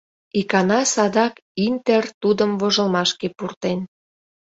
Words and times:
Икана 0.39 0.81
садак 0.93 1.33
«Интер» 1.65 2.03
тудым 2.21 2.51
вожылмашке 2.59 3.27
пуртен. 3.37 3.79